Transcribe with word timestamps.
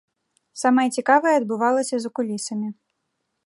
Самае 0.61 0.85
цікавае 0.95 1.33
адбывалася 1.41 1.95
за 2.07 2.13
кулісамі. 2.21 2.67